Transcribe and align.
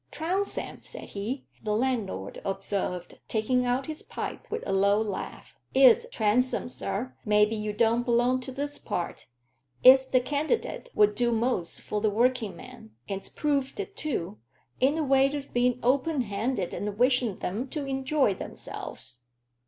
"Trounsem, 0.11 0.81
said 0.81 1.09
he," 1.09 1.45
the 1.61 1.75
landlord 1.75 2.41
observed, 2.43 3.19
taking 3.27 3.67
out 3.67 3.85
his 3.85 4.01
pipe 4.01 4.49
with 4.49 4.63
a 4.65 4.73
low 4.73 4.99
laugh. 4.99 5.55
"It's 5.75 6.07
Transome, 6.09 6.69
sir. 6.69 7.13
Maybe 7.23 7.55
you 7.55 7.71
don't 7.71 8.01
belong 8.01 8.39
to 8.39 8.51
this 8.51 8.79
part. 8.79 9.27
It's 9.83 10.07
the 10.07 10.19
candidate 10.19 10.89
'ull 10.97 11.05
do 11.05 11.31
most 11.31 11.81
for 11.81 12.01
the 12.01 12.09
workingmen, 12.09 12.95
and's 13.07 13.29
proved 13.29 13.79
it 13.79 13.95
too, 13.95 14.39
in 14.79 14.95
the 14.95 15.03
way 15.03 15.29
o' 15.37 15.43
being 15.53 15.79
open 15.83 16.21
handed 16.21 16.73
and 16.73 16.97
wishing 16.97 17.37
'em 17.39 17.67
to 17.67 17.85
enjoy 17.85 18.33
themselves. 18.33 19.19